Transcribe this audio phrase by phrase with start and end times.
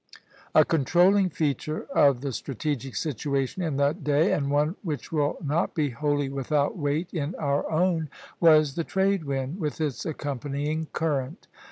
[0.55, 5.75] A controlling feature of the strategic situation in that day, and one which will not
[5.75, 8.09] be wholly without weight in our own,
[8.39, 11.45] was the trade wind, with its accompanying current.